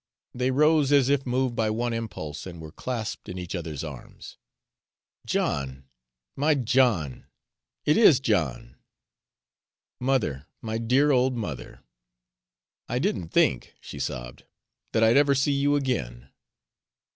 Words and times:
They 0.33 0.49
rose 0.49 0.91
as 0.91 1.09
if 1.09 1.27
moved 1.27 1.55
by 1.55 1.69
one 1.69 1.93
impulse, 1.93 2.47
and 2.47 2.59
were 2.59 2.71
clasped 2.71 3.29
in 3.29 3.37
each 3.37 3.53
other's 3.53 3.83
arms. 3.83 4.39
"John, 5.27 5.83
my 6.35 6.55
John! 6.55 7.27
It 7.85 7.97
IS 7.97 8.19
John!" 8.19 8.77
"Mother 9.99 10.47
my 10.59 10.79
dear 10.79 11.11
old 11.11 11.37
mother!" 11.37 11.81
"I 12.89 12.97
didn't 12.97 13.27
think," 13.29 13.75
she 13.79 13.99
sobbed, 13.99 14.43
"that 14.91 15.03
I'd 15.03 15.17
ever 15.17 15.35
see 15.35 15.53
you 15.53 15.75
again." 15.75 16.31